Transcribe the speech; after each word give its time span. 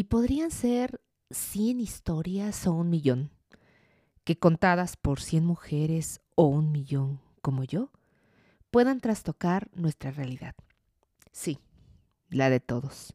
Y 0.00 0.04
podrían 0.04 0.50
ser 0.50 1.02
100 1.30 1.78
historias 1.78 2.66
o 2.66 2.72
un 2.72 2.88
millón, 2.88 3.30
que 4.24 4.38
contadas 4.38 4.96
por 4.96 5.20
100 5.20 5.44
mujeres 5.44 6.22
o 6.36 6.44
un 6.44 6.72
millón 6.72 7.20
como 7.42 7.64
yo, 7.64 7.90
puedan 8.70 9.00
trastocar 9.00 9.68
nuestra 9.74 10.10
realidad. 10.10 10.54
Sí, 11.32 11.58
la 12.30 12.48
de 12.48 12.60
todos, 12.60 13.12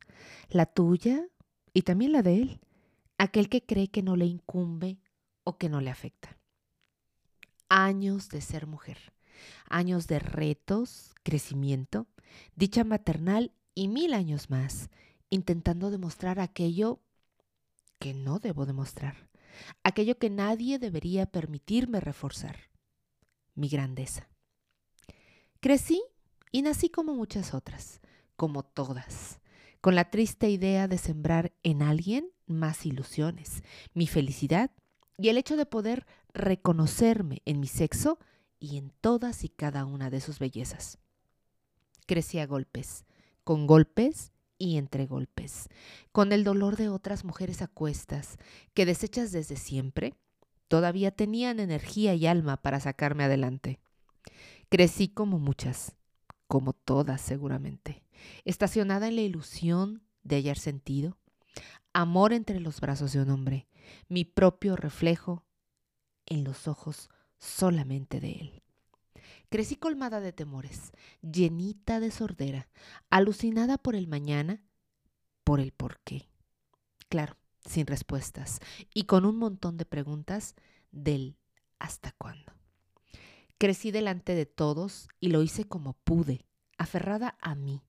la 0.49 0.67
tuya 0.67 1.25
y 1.73 1.81
también 1.81 2.11
la 2.11 2.21
de 2.21 2.35
él, 2.43 2.59
aquel 3.17 3.49
que 3.49 3.65
cree 3.65 3.87
que 3.87 4.03
no 4.03 4.15
le 4.15 4.25
incumbe 4.27 4.99
o 5.43 5.57
que 5.57 5.69
no 5.69 5.81
le 5.81 5.89
afecta. 5.89 6.37
Años 7.67 8.29
de 8.29 8.41
ser 8.41 8.67
mujer, 8.67 9.11
años 9.67 10.05
de 10.05 10.19
retos, 10.19 11.15
crecimiento, 11.23 12.05
dicha 12.55 12.83
maternal 12.83 13.51
y 13.73 13.87
mil 13.87 14.13
años 14.13 14.51
más, 14.51 14.91
intentando 15.29 15.91
demostrar 15.91 16.39
aquello 16.39 16.99
que 17.99 18.13
no 18.13 18.39
debo 18.39 18.65
demostrar, 18.65 19.29
aquello 19.83 20.17
que 20.17 20.29
nadie 20.29 20.79
debería 20.79 21.25
permitirme 21.25 21.99
reforzar, 21.99 22.57
mi 23.53 23.69
grandeza. 23.69 24.27
Crecí 25.59 26.01
y 26.51 26.61
nací 26.61 26.89
como 26.89 27.15
muchas 27.15 27.53
otras, 27.53 28.01
como 28.35 28.63
todas, 28.63 29.39
con 29.81 29.95
la 29.95 30.09
triste 30.09 30.49
idea 30.49 30.87
de 30.87 30.97
sembrar 30.97 31.53
en 31.63 31.81
alguien 31.81 32.31
más 32.47 32.85
ilusiones, 32.85 33.63
mi 33.93 34.07
felicidad 34.07 34.71
y 35.17 35.29
el 35.29 35.37
hecho 35.37 35.57
de 35.57 35.65
poder 35.65 36.05
reconocerme 36.33 37.41
en 37.45 37.59
mi 37.59 37.67
sexo 37.67 38.19
y 38.59 38.77
en 38.77 38.91
todas 39.01 39.43
y 39.43 39.49
cada 39.49 39.85
una 39.85 40.09
de 40.09 40.21
sus 40.21 40.39
bellezas. 40.39 40.97
Crecí 42.05 42.39
a 42.39 42.45
golpes, 42.45 43.05
con 43.43 43.67
golpes 43.67 44.31
y 44.57 44.77
entre 44.77 45.05
golpes, 45.05 45.69
con 46.11 46.31
el 46.31 46.43
dolor 46.43 46.77
de 46.77 46.89
otras 46.89 47.23
mujeres 47.23 47.61
a 47.61 47.67
cuestas, 47.67 48.37
que 48.73 48.85
deshechas 48.85 49.31
desde 49.31 49.55
siempre, 49.55 50.15
todavía 50.67 51.11
tenían 51.11 51.59
energía 51.59 52.15
y 52.15 52.27
alma 52.27 52.57
para 52.57 52.79
sacarme 52.79 53.23
adelante. 53.23 53.79
Crecí 54.69 55.07
como 55.07 55.39
muchas, 55.39 55.95
como 56.47 56.73
todas 56.73 57.21
seguramente, 57.21 58.03
estacionada 58.45 59.07
en 59.07 59.15
la 59.15 59.21
ilusión 59.21 60.03
de 60.23 60.37
hallar 60.37 60.57
sentido, 60.57 61.17
amor 61.93 62.33
entre 62.33 62.59
los 62.59 62.81
brazos 62.81 63.13
de 63.13 63.21
un 63.21 63.29
hombre, 63.29 63.67
mi 64.09 64.25
propio 64.25 64.75
reflejo 64.75 65.45
en 66.25 66.43
los 66.43 66.67
ojos 66.67 67.09
solamente 67.37 68.19
de 68.19 68.31
él. 68.31 68.64
Crecí 69.49 69.75
colmada 69.75 70.19
de 70.19 70.33
temores, 70.33 70.91
llenita 71.21 71.99
de 71.99 72.11
sordera, 72.11 72.67
alucinada 73.09 73.77
por 73.77 73.95
el 73.95 74.07
mañana, 74.07 74.61
por 75.43 75.59
el 75.59 75.71
por 75.71 75.99
qué. 75.99 76.27
Claro, 77.09 77.37
sin 77.65 77.87
respuestas 77.87 78.59
y 78.93 79.03
con 79.03 79.25
un 79.25 79.37
montón 79.37 79.77
de 79.77 79.85
preguntas 79.85 80.55
del 80.91 81.37
hasta 81.79 82.11
cuándo. 82.13 82.53
Crecí 83.57 83.91
delante 83.91 84.35
de 84.35 84.45
todos 84.45 85.07
y 85.19 85.29
lo 85.29 85.41
hice 85.41 85.65
como 85.65 85.93
pude, 85.93 86.45
aferrada 86.77 87.37
a 87.41 87.55
mí, 87.55 87.81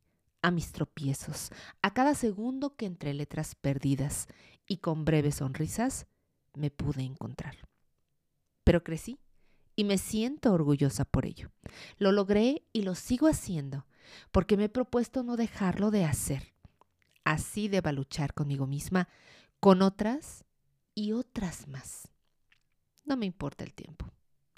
a 0.42 0.50
mis 0.50 0.72
tropiezos, 0.72 1.50
a 1.82 1.92
cada 1.92 2.14
segundo 2.14 2.76
que 2.76 2.86
entre 2.86 3.14
letras 3.14 3.54
perdidas 3.54 4.28
y 4.66 4.78
con 4.78 5.04
breves 5.04 5.36
sonrisas 5.36 6.06
me 6.54 6.70
pude 6.70 7.02
encontrar. 7.02 7.56
Pero 8.62 8.84
crecí 8.84 9.18
y 9.76 9.84
me 9.84 9.98
siento 9.98 10.52
orgullosa 10.52 11.04
por 11.04 11.26
ello. 11.26 11.50
Lo 11.98 12.10
logré 12.10 12.62
y 12.72 12.82
lo 12.82 12.94
sigo 12.94 13.28
haciendo 13.28 13.86
porque 14.32 14.56
me 14.56 14.64
he 14.64 14.68
propuesto 14.68 15.22
no 15.22 15.36
dejarlo 15.36 15.90
de 15.90 16.04
hacer. 16.04 16.54
Así 17.24 17.68
deba 17.68 17.92
luchar 17.92 18.34
conmigo 18.34 18.66
misma, 18.66 19.08
con 19.60 19.82
otras 19.82 20.44
y 20.94 21.12
otras 21.12 21.68
más. 21.68 22.08
No 23.04 23.16
me 23.16 23.26
importa 23.26 23.64
el 23.64 23.74
tiempo. 23.74 24.10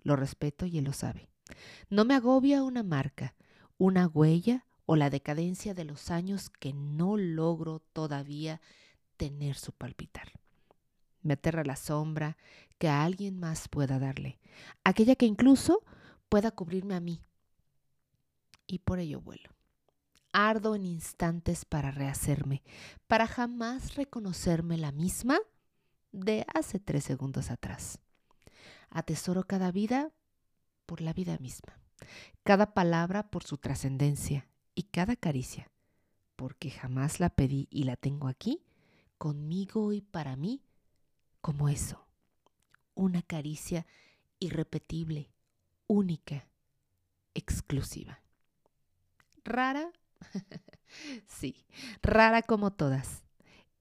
Lo 0.02 0.16
respeto 0.16 0.66
y 0.66 0.78
él 0.78 0.84
lo 0.84 0.92
sabe. 0.92 1.28
No 1.90 2.04
me 2.04 2.14
agobia 2.14 2.62
una 2.62 2.82
marca, 2.82 3.34
una 3.76 4.06
huella 4.06 4.66
o 4.86 4.96
la 4.96 5.10
decadencia 5.10 5.74
de 5.74 5.84
los 5.84 6.10
años 6.10 6.48
que 6.48 6.72
no 6.72 7.16
logro 7.16 7.80
todavía 7.92 8.60
tener 9.16 9.56
su 9.56 9.72
palpitar. 9.72 10.32
Me 11.28 11.34
aterra 11.34 11.62
la 11.62 11.76
sombra 11.76 12.38
que 12.78 12.88
a 12.88 13.04
alguien 13.04 13.38
más 13.38 13.68
pueda 13.68 13.98
darle, 13.98 14.38
aquella 14.82 15.14
que 15.14 15.26
incluso 15.26 15.84
pueda 16.30 16.50
cubrirme 16.50 16.94
a 16.94 17.00
mí. 17.00 17.20
Y 18.66 18.78
por 18.78 18.98
ello 18.98 19.20
vuelo. 19.20 19.50
Ardo 20.32 20.74
en 20.74 20.86
instantes 20.86 21.66
para 21.66 21.90
rehacerme, 21.90 22.62
para 23.08 23.26
jamás 23.26 23.94
reconocerme 23.94 24.78
la 24.78 24.90
misma 24.90 25.38
de 26.12 26.46
hace 26.54 26.80
tres 26.80 27.04
segundos 27.04 27.50
atrás. 27.50 27.98
Atesoro 28.88 29.44
cada 29.44 29.70
vida 29.70 30.10
por 30.86 31.02
la 31.02 31.12
vida 31.12 31.36
misma, 31.40 31.78
cada 32.42 32.72
palabra 32.72 33.30
por 33.30 33.44
su 33.44 33.58
trascendencia 33.58 34.48
y 34.74 34.84
cada 34.84 35.14
caricia, 35.14 35.70
porque 36.36 36.70
jamás 36.70 37.20
la 37.20 37.28
pedí 37.28 37.68
y 37.70 37.82
la 37.82 37.96
tengo 37.96 38.28
aquí, 38.28 38.64
conmigo 39.18 39.92
y 39.92 40.00
para 40.00 40.34
mí, 40.34 40.62
como 41.40 41.68
eso, 41.68 42.06
una 42.94 43.22
caricia 43.22 43.86
irrepetible, 44.38 45.30
única, 45.86 46.48
exclusiva. 47.34 48.20
Rara, 49.44 49.90
sí, 51.26 51.64
rara 52.02 52.42
como 52.42 52.72
todas, 52.72 53.22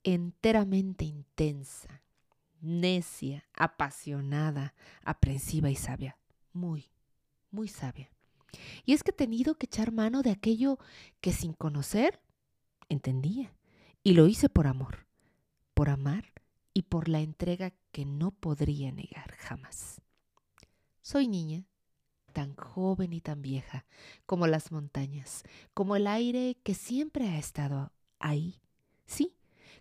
enteramente 0.03 1.05
intensa, 1.05 2.01
necia, 2.61 3.45
apasionada, 3.53 4.73
aprensiva 5.03 5.69
y 5.69 5.75
sabia, 5.75 6.17
muy, 6.53 6.91
muy 7.51 7.67
sabia. 7.67 8.09
Y 8.85 8.93
es 8.93 9.03
que 9.03 9.11
he 9.11 9.13
tenido 9.13 9.55
que 9.55 9.65
echar 9.65 9.91
mano 9.91 10.21
de 10.21 10.31
aquello 10.31 10.79
que 11.21 11.33
sin 11.33 11.53
conocer 11.53 12.21
entendía. 12.89 13.53
Y 14.03 14.13
lo 14.13 14.27
hice 14.27 14.47
por 14.47 14.67
amor, 14.67 15.05
por 15.73 15.89
amar 15.89 16.31
y 16.77 16.83
por 16.83 17.09
la 17.09 17.21
entrega 17.21 17.73
que 17.91 18.05
no 18.05 18.29
podría 18.29 18.91
negar 18.91 19.31
jamás. 19.31 19.99
Soy 21.01 21.27
niña, 21.27 21.65
tan 22.33 22.53
joven 22.55 23.13
y 23.13 23.19
tan 23.19 23.41
vieja 23.41 23.87
como 24.27 24.45
las 24.45 24.71
montañas, 24.71 25.41
como 25.73 25.95
el 25.95 26.05
aire 26.05 26.55
que 26.63 26.75
siempre 26.75 27.29
ha 27.29 27.39
estado 27.39 27.93
ahí, 28.19 28.61
sí, 29.07 29.35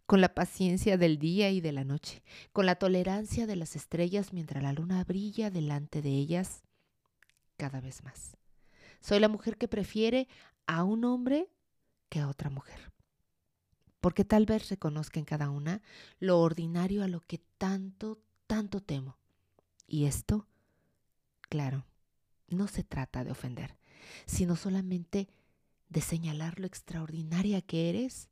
con 0.06 0.22
la 0.22 0.34
paciencia 0.34 0.96
del 0.96 1.18
día 1.18 1.50
y 1.50 1.60
de 1.60 1.72
la 1.72 1.84
noche, 1.84 2.22
con 2.54 2.64
la 2.64 2.76
tolerancia 2.76 3.46
de 3.46 3.56
las 3.56 3.76
estrellas 3.76 4.32
mientras 4.32 4.62
la 4.62 4.72
luna 4.72 5.04
brilla 5.04 5.50
delante 5.50 6.00
de 6.00 6.12
ellas 6.12 6.62
cada 7.58 7.82
vez 7.82 8.04
más. 8.04 8.38
Soy 9.02 9.20
la 9.20 9.28
mujer 9.28 9.58
que 9.58 9.68
prefiere 9.68 10.28
a 10.64 10.82
un 10.82 11.04
hombre 11.04 11.50
que 12.08 12.20
a 12.20 12.28
otra 12.28 12.48
mujer. 12.48 12.95
Porque 14.06 14.24
tal 14.24 14.46
vez 14.46 14.68
reconozca 14.68 15.18
en 15.18 15.24
cada 15.24 15.50
una 15.50 15.82
lo 16.20 16.38
ordinario 16.38 17.02
a 17.02 17.08
lo 17.08 17.22
que 17.22 17.38
tanto, 17.58 18.20
tanto 18.46 18.80
temo. 18.80 19.18
Y 19.88 20.04
esto, 20.04 20.46
claro, 21.48 21.84
no 22.46 22.68
se 22.68 22.84
trata 22.84 23.24
de 23.24 23.32
ofender, 23.32 23.76
sino 24.24 24.54
solamente 24.54 25.28
de 25.88 26.00
señalar 26.02 26.60
lo 26.60 26.68
extraordinaria 26.68 27.60
que 27.62 27.88
eres 27.88 28.28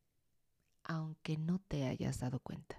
aunque 0.85 1.39
no 1.39 1.59
te 1.59 1.89
hayas 1.89 2.21
dado 2.21 2.39
cuenta. 2.39 2.79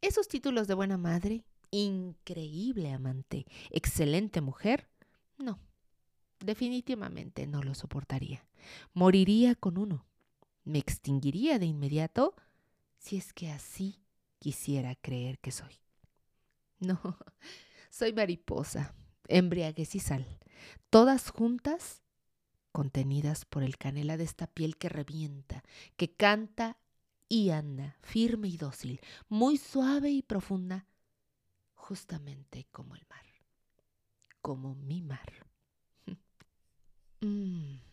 Esos 0.00 0.26
títulos 0.26 0.66
de 0.66 0.74
buena 0.74 0.98
madre, 0.98 1.44
increíble 1.70 2.90
amante, 2.92 3.46
excelente 3.70 4.40
mujer, 4.40 4.88
no, 5.38 5.60
definitivamente 6.40 7.46
no 7.46 7.62
lo 7.62 7.76
soportaría. 7.76 8.44
Moriría 8.94 9.54
con 9.54 9.78
uno. 9.78 10.06
Me 10.66 10.80
extinguiría 10.80 11.60
de 11.60 11.66
inmediato 11.66 12.34
si 12.98 13.16
es 13.16 13.32
que 13.32 13.52
así 13.52 14.02
quisiera 14.40 14.96
creer 14.96 15.38
que 15.38 15.52
soy. 15.52 15.78
No, 16.80 16.98
soy 17.90 18.12
mariposa, 18.12 18.92
embriaguez 19.28 19.94
y 19.94 20.00
sal, 20.00 20.26
todas 20.90 21.30
juntas 21.30 22.02
contenidas 22.72 23.44
por 23.44 23.62
el 23.62 23.78
canela 23.78 24.16
de 24.16 24.24
esta 24.24 24.48
piel 24.48 24.76
que 24.76 24.88
revienta, 24.88 25.62
que 25.96 26.12
canta 26.12 26.78
y 27.28 27.50
anda, 27.50 27.96
firme 28.02 28.48
y 28.48 28.56
dócil, 28.56 29.00
muy 29.28 29.58
suave 29.58 30.10
y 30.10 30.22
profunda, 30.22 30.88
justamente 31.74 32.66
como 32.72 32.96
el 32.96 33.06
mar, 33.08 33.24
como 34.42 34.74
mi 34.74 35.00
mar. 35.00 35.32
Mm. 37.22 37.85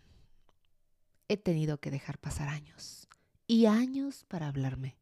He 1.28 1.38
tenido 1.38 1.80
que 1.80 1.92
dejar 1.92 2.18
pasar 2.18 2.50
años 2.50 3.08
y 3.48 3.66
años 3.66 4.26
para 4.28 4.48
hablarme, 4.48 4.98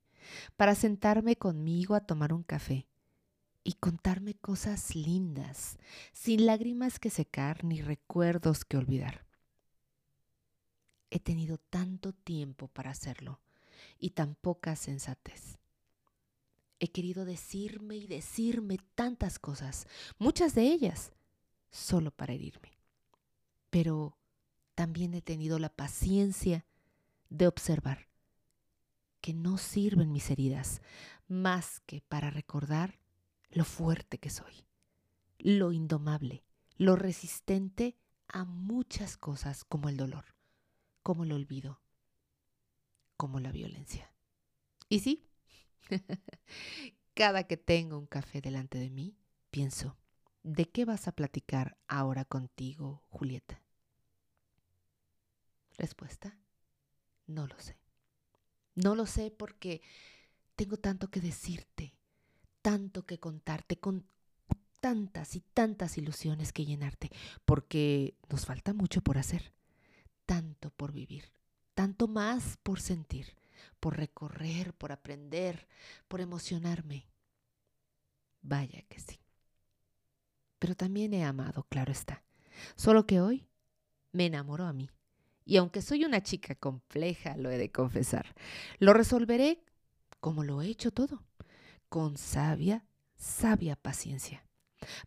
para 0.56 0.76
sentarme 0.76 1.36
conmigo 1.36 1.96
a 1.96 2.02
tomar 2.02 2.34
un 2.34 2.44
café 2.44 2.88
y 3.64 3.74
contarme 3.74 4.36
cosas 4.36 4.96
lindas, 4.96 5.78
sin 6.14 6.46
lágrimas 6.46 7.00
que 7.00 7.10
secar 7.10 7.64
ni 7.64 7.82
recuerdos 7.82 8.66
que 8.66 8.78
olvidar. 8.78 9.26
He 11.10 11.20
tenido 11.20 11.58
tanto 11.58 12.14
tiempo 12.14 12.68
para 12.70 12.92
hacerlo, 12.92 13.40
y 13.98 14.12
tan 14.12 14.36
poca 14.36 14.76
sensatez. 14.76 15.58
He 16.80 16.92
querido 16.92 17.26
decirme 17.26 17.98
y 17.98 18.08
decirme 18.08 18.80
tantas 18.96 19.38
cosas, 19.38 19.88
muchas 20.18 20.56
de 20.56 20.64
ellas, 20.64 21.12
solo 21.70 22.12
para 22.12 22.34
herirme. 22.34 22.72
Pero 23.70 24.18
también 24.82 25.14
he 25.14 25.22
tenido 25.22 25.60
la 25.60 25.70
paciencia 25.70 26.66
de 27.30 27.46
observar 27.46 28.08
que 29.22 29.32
no 29.32 29.60
sirven 29.60 30.12
mis 30.12 30.32
heridas 30.32 30.82
más 31.28 31.82
que 31.82 32.02
para 32.02 32.32
recordar 32.32 33.00
lo 33.52 33.64
fuerte 33.64 34.18
que 34.18 34.32
soy, 34.32 34.66
lo 35.38 35.72
indomable, 35.72 36.44
lo 36.78 36.96
resistente 36.96 37.96
a 38.28 38.44
muchas 38.44 39.18
cosas 39.18 39.66
como 39.66 39.88
el 39.88 39.98
dolor, 39.98 40.26
como 41.04 41.26
el 41.26 41.32
olvido, 41.34 41.80
como 43.18 43.40
la 43.40 43.52
violencia. 43.52 44.12
Y 44.90 45.02
sí, 45.02 45.30
cada 47.14 47.44
que 47.44 47.58
tengo 47.58 48.00
un 48.00 48.08
café 48.08 48.42
delante 48.42 48.80
de 48.80 48.90
mí, 48.90 49.16
pienso, 49.52 49.96
¿de 50.42 50.68
qué 50.72 50.86
vas 50.86 51.08
a 51.08 51.12
platicar 51.12 51.78
ahora 51.88 52.26
contigo, 52.26 53.04
Julieta? 53.10 53.62
Respuesta, 55.82 56.38
no 57.26 57.48
lo 57.48 57.60
sé. 57.60 57.76
No 58.76 58.94
lo 58.94 59.08
sé 59.08 59.32
porque 59.32 59.82
tengo 60.56 60.78
tanto 60.78 61.10
que 61.10 61.20
decirte, 61.20 61.96
tanto 62.62 63.04
que 63.08 63.20
contarte, 63.20 63.80
con 63.80 64.06
tantas 64.80 65.36
y 65.36 65.42
tantas 65.42 65.98
ilusiones 65.98 66.54
que 66.54 66.66
llenarte, 66.66 67.10
porque 67.46 68.16
nos 68.30 68.46
falta 68.46 68.76
mucho 68.76 69.02
por 69.02 69.18
hacer, 69.18 69.54
tanto 70.28 70.70
por 70.70 70.92
vivir, 70.92 71.32
tanto 71.74 72.08
más 72.08 72.58
por 72.62 72.80
sentir, 72.80 73.36
por 73.80 73.98
recorrer, 73.98 74.76
por 74.76 74.92
aprender, 74.92 75.68
por 76.08 76.22
emocionarme. 76.22 77.08
Vaya 78.44 78.84
que 78.84 79.00
sí. 79.00 79.20
Pero 80.60 80.76
también 80.76 81.16
he 81.16 81.24
amado, 81.24 81.66
claro 81.70 81.92
está. 81.92 82.24
Solo 82.76 83.08
que 83.08 83.20
hoy 83.20 83.48
me 84.12 84.28
enamoró 84.28 84.66
a 84.66 84.74
mí. 84.74 84.92
Y 85.46 85.58
aunque 85.58 85.82
soy 85.82 86.06
una 86.06 86.22
chica 86.22 86.56
compleja, 86.56 87.36
lo 87.38 87.50
he 87.50 87.58
de 87.58 87.72
confesar, 87.72 88.36
lo 88.80 88.94
resolveré 88.94 89.64
como 90.22 90.44
lo 90.44 90.62
he 90.62 90.68
hecho 90.68 90.92
todo, 90.92 91.24
con 91.90 92.16
sabia, 92.16 92.86
sabia 93.18 93.76
paciencia, 93.76 94.46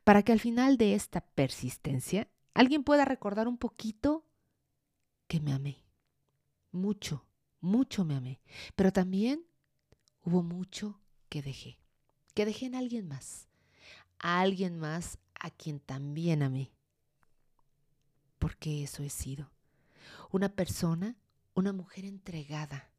para 0.03 0.23
que 0.23 0.33
al 0.33 0.41
final 0.41 0.77
de 0.77 0.95
esta 0.95 1.21
persistencia 1.21 2.29
alguien 2.53 2.83
pueda 2.85 3.05
recordar 3.05 3.49
un 3.49 3.57
poquito 3.57 4.27
que 5.29 5.41
me 5.41 5.53
amé. 5.53 5.83
Mucho, 6.73 7.25
mucho 7.61 8.05
me 8.05 8.17
amé, 8.17 8.41
pero 8.75 8.93
también 8.93 9.47
hubo 10.25 10.43
mucho 10.43 11.01
que 11.29 11.41
dejé, 11.41 11.79
que 12.35 12.45
dejé 12.45 12.67
en 12.67 12.75
alguien 12.75 13.07
más, 13.07 13.49
a 14.19 14.41
alguien 14.41 14.79
más 14.79 15.19
a 15.41 15.51
quien 15.51 15.79
también 15.79 16.43
amé. 16.43 16.73
Porque 18.39 18.83
eso 18.83 19.05
he 19.05 19.11
sido 19.11 19.54
una 20.31 20.49
persona, 20.49 21.17
una 21.55 21.73
mujer 21.73 22.05
entregada, 22.05 22.91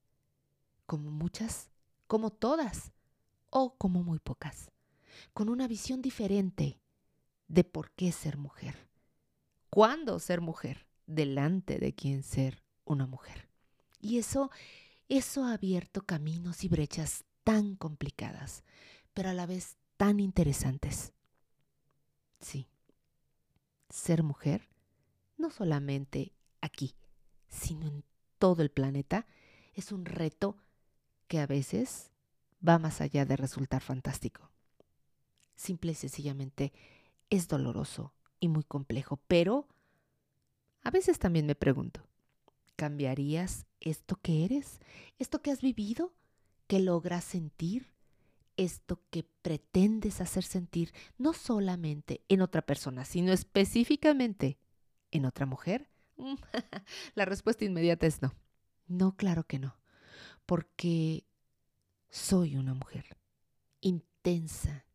como 0.85 1.11
muchas, 1.11 1.69
como 2.07 2.31
todas, 2.31 2.91
o 3.49 3.75
como 3.77 4.03
muy 4.03 4.19
pocas, 4.19 4.71
con 5.33 5.49
una 5.49 5.67
visión 5.67 6.01
diferente 6.01 6.79
de 7.47 7.63
por 7.63 7.91
qué 7.91 8.11
ser 8.11 8.37
mujer, 8.37 8.89
cuándo 9.69 10.19
ser 10.19 10.41
mujer, 10.41 10.87
delante 11.07 11.79
de 11.79 11.93
quién 11.93 12.23
ser 12.23 12.63
una 12.83 13.07
mujer. 13.07 13.49
Y 13.99 14.17
eso, 14.17 14.51
eso 15.09 15.45
ha 15.45 15.53
abierto 15.53 16.01
caminos 16.01 16.63
y 16.63 16.67
brechas 16.67 17.25
tan 17.43 17.75
complicadas, 17.75 18.63
pero 19.13 19.29
a 19.29 19.33
la 19.33 19.45
vez 19.45 19.77
tan 19.97 20.19
interesantes. 20.19 21.13
Sí, 22.39 22.67
ser 23.89 24.23
mujer 24.23 24.67
no 25.37 25.49
solamente 25.49 26.34
aquí, 26.65 26.95
sino 27.47 27.87
en 27.87 28.03
todo 28.37 28.61
el 28.61 28.69
planeta, 28.69 29.25
es 29.73 29.91
un 29.91 30.05
reto 30.05 30.57
que 31.27 31.39
a 31.39 31.47
veces 31.47 32.11
va 32.67 32.79
más 32.79 33.01
allá 33.01 33.25
de 33.25 33.35
resultar 33.35 33.81
fantástico. 33.81 34.51
Simple 35.55 35.93
y 35.93 35.95
sencillamente 35.95 36.73
es 37.29 37.47
doloroso 37.47 38.13
y 38.39 38.49
muy 38.49 38.63
complejo, 38.63 39.17
pero 39.27 39.67
a 40.83 40.91
veces 40.91 41.17
también 41.17 41.45
me 41.45 41.55
pregunto, 41.55 42.07
¿cambiarías 42.75 43.65
esto 43.79 44.17
que 44.21 44.45
eres? 44.45 44.79
¿Esto 45.17 45.41
que 45.41 45.51
has 45.51 45.61
vivido? 45.61 46.13
¿Que 46.67 46.79
logras 46.79 47.23
sentir? 47.23 47.93
¿Esto 48.57 49.01
que 49.09 49.23
pretendes 49.41 50.21
hacer 50.21 50.43
sentir 50.43 50.93
no 51.17 51.33
solamente 51.33 52.21
en 52.29 52.41
otra 52.41 52.61
persona, 52.61 53.05
sino 53.05 53.31
específicamente 53.33 54.57
en 55.11 55.25
otra 55.25 55.45
mujer? 55.45 55.89
La 57.15 57.25
respuesta 57.25 57.65
inmediata 57.65 58.07
es 58.07 58.21
no. 58.21 58.33
No, 58.87 59.15
claro 59.15 59.45
que 59.45 59.59
no. 59.59 59.75
Porque 60.45 61.25
soy 62.09 62.55
una 62.55 62.73
mujer 62.73 63.17
intensa, 63.81 64.85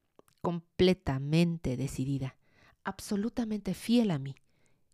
completamente 0.40 1.76
decidida, 1.76 2.37
absolutamente 2.84 3.75
fiel 3.75 4.11
a 4.11 4.19
mí. 4.19 4.34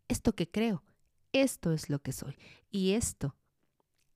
Esto 0.08 0.34
que 0.34 0.50
creo, 0.50 0.82
esto 1.32 1.72
es 1.72 1.90
lo 1.90 2.00
que 2.00 2.12
soy. 2.12 2.36
Y 2.70 2.92
esto 2.92 3.36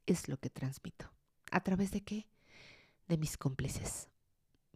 es 0.06 0.28
lo 0.28 0.38
que 0.38 0.50
transmito. 0.50 1.12
¿A 1.50 1.60
través 1.62 1.90
de 1.90 2.02
qué? 2.02 2.28
De 3.08 3.18
mis 3.18 3.36
cómplices. 3.36 4.08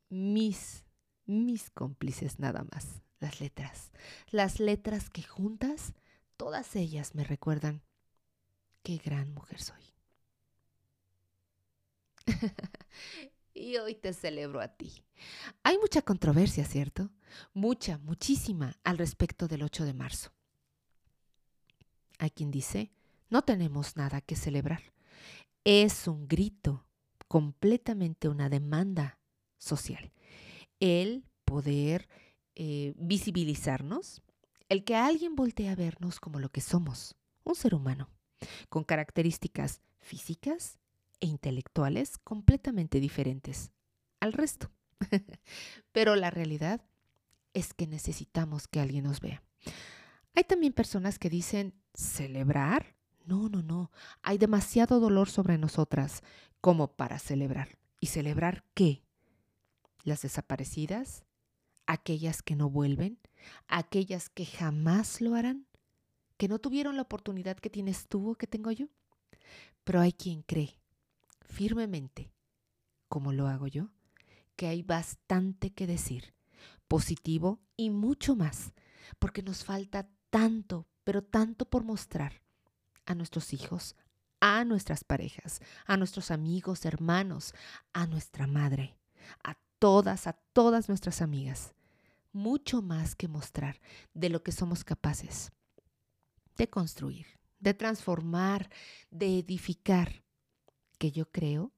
Mis, 0.08 0.84
mis 1.26 1.70
cómplices 1.70 2.38
nada 2.38 2.64
más. 2.72 3.02
Las 3.20 3.40
letras. 3.40 3.90
Las 4.30 4.60
letras 4.60 5.08
que 5.08 5.22
juntas 5.22 5.94
todas 6.36 6.76
ellas 6.76 7.14
me 7.14 7.24
recuerdan 7.24 7.82
qué 8.82 8.98
gran 8.98 9.32
mujer 9.32 9.60
soy. 9.60 9.82
y 13.54 13.76
hoy 13.76 13.94
te 13.94 14.12
celebro 14.12 14.60
a 14.60 14.68
ti. 14.68 15.04
Hay 15.62 15.78
mucha 15.78 16.02
controversia, 16.02 16.64
¿cierto? 16.64 17.10
Mucha, 17.52 17.98
muchísima 17.98 18.78
al 18.84 18.98
respecto 18.98 19.48
del 19.48 19.62
8 19.62 19.84
de 19.84 19.94
marzo. 19.94 20.32
Hay 22.18 22.30
quien 22.30 22.50
dice, 22.50 22.90
no 23.30 23.42
tenemos 23.42 23.96
nada 23.96 24.20
que 24.20 24.36
celebrar. 24.36 24.92
Es 25.64 26.06
un 26.06 26.28
grito, 26.28 26.86
completamente 27.28 28.28
una 28.28 28.48
demanda 28.48 29.18
social. 29.58 30.12
El 30.80 31.24
poder 31.44 32.08
eh, 32.54 32.92
visibilizarnos, 32.96 34.22
el 34.68 34.84
que 34.84 34.96
alguien 34.96 35.34
voltee 35.34 35.68
a 35.68 35.74
vernos 35.74 36.20
como 36.20 36.40
lo 36.40 36.50
que 36.50 36.60
somos, 36.60 37.16
un 37.44 37.54
ser 37.54 37.74
humano, 37.74 38.08
con 38.68 38.84
características 38.84 39.80
físicas 39.98 40.78
e 41.20 41.26
intelectuales 41.26 42.18
completamente 42.18 43.00
diferentes 43.00 43.72
al 44.20 44.32
resto. 44.32 44.70
Pero 45.92 46.16
la 46.16 46.30
realidad 46.30 46.82
es 47.52 47.74
que 47.74 47.86
necesitamos 47.86 48.68
que 48.68 48.80
alguien 48.80 49.04
nos 49.04 49.20
vea. 49.20 49.42
Hay 50.34 50.44
también 50.44 50.72
personas 50.72 51.18
que 51.18 51.30
dicen, 51.30 51.74
¿celebrar? 51.94 52.96
No, 53.24 53.48
no, 53.48 53.62
no. 53.62 53.90
Hay 54.22 54.38
demasiado 54.38 54.98
dolor 54.98 55.30
sobre 55.30 55.58
nosotras 55.58 56.22
como 56.60 56.88
para 56.96 57.18
celebrar. 57.18 57.78
¿Y 58.00 58.08
celebrar 58.08 58.64
qué? 58.74 59.02
¿Las 60.02 60.22
desaparecidas? 60.22 61.24
aquellas 61.86 62.42
que 62.42 62.56
no 62.56 62.70
vuelven, 62.70 63.18
aquellas 63.68 64.28
que 64.28 64.46
jamás 64.46 65.20
lo 65.20 65.34
harán, 65.34 65.66
que 66.36 66.48
no 66.48 66.58
tuvieron 66.58 66.96
la 66.96 67.02
oportunidad 67.02 67.56
que 67.56 67.70
tienes 67.70 68.08
tú 68.08 68.30
o 68.30 68.34
que 68.34 68.46
tengo 68.46 68.70
yo. 68.70 68.88
Pero 69.84 70.00
hay 70.00 70.12
quien 70.12 70.42
cree 70.42 70.78
firmemente, 71.46 72.32
como 73.08 73.32
lo 73.32 73.46
hago 73.46 73.66
yo, 73.66 73.90
que 74.56 74.66
hay 74.66 74.82
bastante 74.82 75.72
que 75.72 75.86
decir, 75.86 76.34
positivo 76.88 77.60
y 77.76 77.90
mucho 77.90 78.36
más, 78.36 78.72
porque 79.18 79.42
nos 79.42 79.64
falta 79.64 80.08
tanto, 80.30 80.88
pero 81.04 81.22
tanto 81.22 81.68
por 81.68 81.84
mostrar 81.84 82.42
a 83.06 83.14
nuestros 83.14 83.52
hijos, 83.52 83.96
a 84.40 84.64
nuestras 84.64 85.04
parejas, 85.04 85.60
a 85.86 85.96
nuestros 85.96 86.30
amigos, 86.30 86.84
hermanos, 86.84 87.54
a 87.92 88.06
nuestra 88.06 88.46
madre, 88.46 88.96
a 89.42 89.56
todas, 89.78 90.26
a 90.26 90.32
todas 90.52 90.88
nuestras 90.88 91.22
amigas, 91.22 91.74
mucho 92.34 92.82
más 92.82 93.14
que 93.14 93.28
mostrar 93.28 93.80
de 94.12 94.28
lo 94.28 94.42
que 94.42 94.52
somos 94.52 94.84
capaces 94.84 95.52
de 96.56 96.68
construir, 96.68 97.26
de 97.58 97.74
transformar, 97.74 98.70
de 99.10 99.38
edificar, 99.38 100.22
que 100.98 101.10
yo 101.10 101.30
creo 101.30 101.72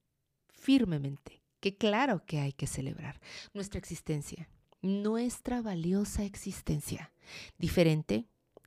firmemente 0.49 1.43
que 1.61 1.77
claro 1.77 2.25
que 2.27 2.41
hay 2.41 2.53
que 2.53 2.67
celebrar 2.67 3.21
nuestra 3.55 3.79
existencia, 3.79 4.49
nuestra 4.83 5.63
valiosa 5.63 6.25
existencia, 6.25 7.13
diferente, 7.59 8.27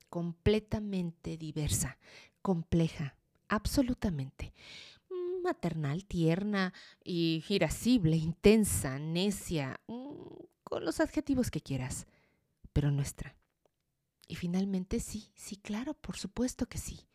completamente 0.10 1.38
diversa, 1.38 1.98
compleja, 2.42 3.16
absolutamente, 3.48 4.54
maternal, 5.44 6.06
tierna 6.06 6.74
y 7.04 7.44
irascible, 7.48 8.18
intensa, 8.18 9.00
necia, 9.00 9.80
mm, 9.88 10.49
con 10.70 10.86
los 10.86 11.00
adjetivos 11.00 11.52
que 11.52 11.62
quieras, 11.62 12.08
pero 12.72 12.92
nuestra. 12.92 13.36
Y 14.28 14.36
finalmente 14.36 15.00
sí, 15.00 15.32
sí, 15.36 15.58
claro, 15.58 15.96
por 15.96 16.16
supuesto 16.16 16.68
que 16.68 16.78
sí, 16.78 17.08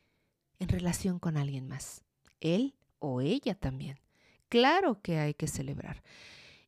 en 0.58 0.68
relación 0.68 1.18
con 1.18 1.36
alguien 1.36 1.68
más, 1.68 2.02
él 2.40 2.74
o 2.98 3.20
ella 3.20 3.54
también. 3.54 4.00
Claro 4.48 5.00
que 5.00 5.18
hay 5.18 5.34
que 5.34 5.46
celebrar. 5.46 6.02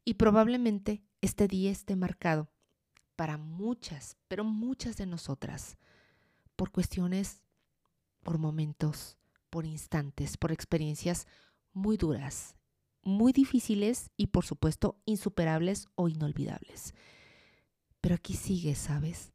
Y 0.05 0.15
probablemente 0.15 1.03
este 1.21 1.49
día 1.49 1.71
esté 1.71 1.97
marcado 1.97 2.49
para 3.17 3.39
muchas, 3.39 4.17
pero 4.29 4.45
muchas 4.45 4.97
de 4.97 5.07
nosotras, 5.07 5.79
por 6.55 6.71
cuestiones, 6.71 7.43
por 8.23 8.39
momentos, 8.39 9.19
por 9.51 9.67
instantes, 9.67 10.37
por 10.37 10.53
experiencias 10.53 11.27
muy 11.73 11.97
duras, 11.97 12.57
muy 13.07 13.33
difíciles 13.33 14.11
y 14.17 14.27
por 14.27 14.45
supuesto 14.45 15.01
insuperables 15.07 15.89
o 15.95 16.09
inolvidables. 16.09 16.93
Pero 18.01 18.17
aquí 18.17 18.35
sigues, 18.35 18.79
¿sabes? 18.79 19.33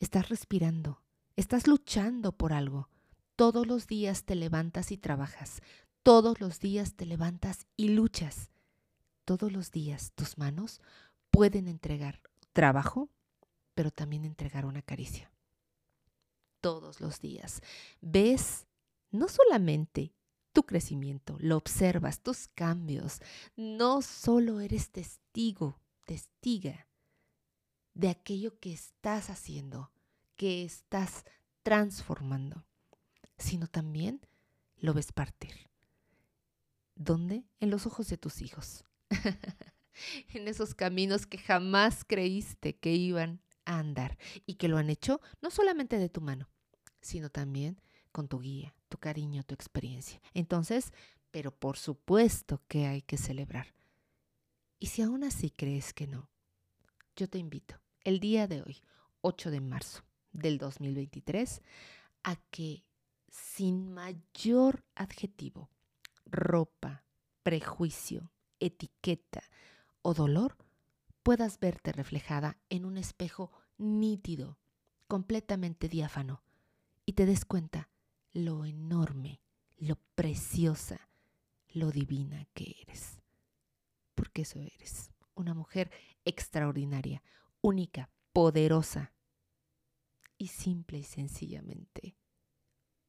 Estás 0.00 0.28
respirando, 0.30 1.02
estás 1.36 1.66
luchando 1.66 2.32
por 2.32 2.52
algo. 2.52 2.88
Todos 3.36 3.66
los 3.66 3.86
días 3.86 4.24
te 4.24 4.34
levantas 4.34 4.92
y 4.92 4.96
trabajas. 4.96 5.60
Todos 6.02 6.40
los 6.40 6.58
días 6.58 6.94
te 6.94 7.04
levantas 7.04 7.66
y 7.76 7.88
luchas. 7.88 8.50
Todos 9.26 9.52
los 9.52 9.70
días 9.70 10.12
tus 10.14 10.38
manos 10.38 10.80
pueden 11.30 11.68
entregar 11.68 12.22
trabajo, 12.54 13.10
pero 13.74 13.90
también 13.90 14.24
entregar 14.24 14.64
una 14.64 14.80
caricia. 14.80 15.30
Todos 16.62 17.00
los 17.02 17.20
días 17.20 17.60
ves 18.00 18.66
no 19.10 19.28
solamente 19.28 20.15
tu 20.56 20.62
crecimiento, 20.62 21.36
lo 21.38 21.58
observas, 21.58 22.22
tus 22.22 22.48
cambios, 22.48 23.20
no 23.56 24.00
solo 24.00 24.60
eres 24.60 24.90
testigo, 24.90 25.78
testiga 26.06 26.88
de 27.92 28.08
aquello 28.08 28.58
que 28.58 28.72
estás 28.72 29.28
haciendo, 29.28 29.92
que 30.34 30.64
estás 30.64 31.26
transformando, 31.62 32.64
sino 33.36 33.66
también 33.66 34.26
lo 34.78 34.94
ves 34.94 35.12
partir. 35.12 35.68
¿Dónde? 36.94 37.44
En 37.60 37.68
los 37.68 37.86
ojos 37.86 38.08
de 38.08 38.16
tus 38.16 38.40
hijos. 38.40 38.86
en 40.32 40.48
esos 40.48 40.74
caminos 40.74 41.26
que 41.26 41.36
jamás 41.36 42.02
creíste 42.02 42.78
que 42.78 42.94
iban 42.94 43.42
a 43.66 43.78
andar 43.78 44.16
y 44.46 44.54
que 44.54 44.68
lo 44.68 44.78
han 44.78 44.88
hecho 44.88 45.20
no 45.42 45.50
solamente 45.50 45.98
de 45.98 46.08
tu 46.08 46.22
mano, 46.22 46.48
sino 47.02 47.28
también 47.28 47.78
con 48.10 48.26
tu 48.26 48.40
guía, 48.40 48.74
tu 48.88 48.98
cariño, 48.98 49.42
tu 49.42 49.54
experiencia. 49.54 50.20
Entonces, 50.34 50.92
pero 51.30 51.50
por 51.50 51.76
supuesto 51.76 52.62
que 52.68 52.86
hay 52.86 53.02
que 53.02 53.16
celebrar. 53.16 53.74
Y 54.78 54.86
si 54.88 55.02
aún 55.02 55.24
así 55.24 55.50
crees 55.50 55.92
que 55.92 56.06
no, 56.06 56.28
yo 57.16 57.28
te 57.28 57.38
invito 57.38 57.76
el 58.04 58.20
día 58.20 58.46
de 58.46 58.62
hoy, 58.62 58.82
8 59.22 59.50
de 59.50 59.60
marzo 59.60 60.04
del 60.32 60.58
2023, 60.58 61.62
a 62.22 62.36
que 62.50 62.84
sin 63.28 63.92
mayor 63.92 64.84
adjetivo, 64.94 65.70
ropa, 66.24 67.04
prejuicio, 67.42 68.32
etiqueta 68.60 69.42
o 70.02 70.14
dolor, 70.14 70.56
puedas 71.22 71.58
verte 71.58 71.92
reflejada 71.92 72.56
en 72.70 72.84
un 72.84 72.98
espejo 72.98 73.50
nítido, 73.78 74.58
completamente 75.08 75.88
diáfano, 75.88 76.42
y 77.04 77.12
te 77.14 77.26
des 77.26 77.44
cuenta 77.44 77.88
lo 78.36 78.66
enorme, 78.66 79.40
lo 79.78 79.96
preciosa, 80.14 81.08
lo 81.70 81.90
divina 81.90 82.46
que 82.52 82.76
eres. 82.82 83.18
Porque 84.14 84.42
eso 84.42 84.60
eres, 84.60 85.10
una 85.34 85.54
mujer 85.54 85.90
extraordinaria, 86.26 87.22
única, 87.62 88.10
poderosa 88.34 89.14
y 90.36 90.48
simple 90.48 90.98
y 90.98 91.02
sencillamente 91.02 92.14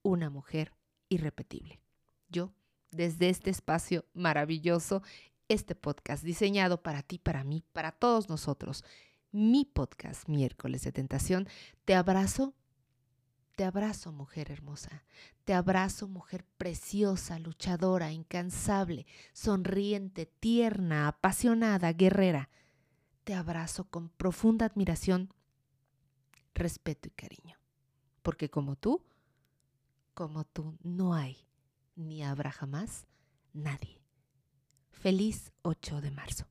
una 0.02 0.30
mujer 0.30 0.72
irrepetible. 1.10 1.82
Yo, 2.30 2.54
desde 2.92 3.28
este 3.28 3.50
espacio 3.50 4.06
maravilloso, 4.14 5.04
este 5.50 5.76
podcast 5.76 6.24
diseñado 6.24 6.82
para 6.82 7.04
ti, 7.04 7.20
para 7.20 7.44
mí, 7.44 7.66
para 7.74 7.92
todos 7.92 8.30
nosotros, 8.30 8.86
mi 9.34 9.66
podcast 9.66 10.30
miércoles 10.30 10.84
de 10.84 10.94
tentación, 10.94 11.50
te 11.84 11.96
abrazo 11.96 12.54
te 13.58 13.66
abrazo, 13.66 14.12
mujer 14.12 14.52
hermosa. 14.52 15.04
Te 15.44 15.56
abrazo, 15.56 16.08
mujer 16.08 16.46
preciosa, 16.58 17.40
luchadora, 17.40 18.12
incansable, 18.12 19.08
sonriente, 19.34 20.28
tierna, 20.28 21.08
apasionada, 21.08 21.92
guerrera. 21.92 22.50
Te 23.24 23.34
abrazo 23.34 23.86
con 23.86 24.10
profunda 24.10 24.68
admiración, 24.68 25.34
respeto 26.54 27.08
y 27.08 27.12
cariño. 27.14 27.58
Porque 28.22 28.52
como 28.52 28.76
tú, 28.76 29.04
como 30.14 30.44
tú 30.44 30.78
no 30.84 31.16
hay, 31.16 31.48
ni 31.96 32.24
habrá 32.24 32.52
jamás 32.52 33.08
nadie. 33.54 34.04
Feliz 34.92 35.52
8 35.64 36.00
de 36.02 36.12
marzo. 36.12 36.46